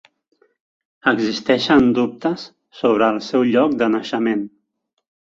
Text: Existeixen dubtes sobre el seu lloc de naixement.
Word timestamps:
Existeixen 1.09 1.91
dubtes 1.97 2.45
sobre 2.79 3.09
el 3.13 3.19
seu 3.27 3.45
lloc 3.49 3.75
de 3.83 3.91
naixement. 3.97 4.41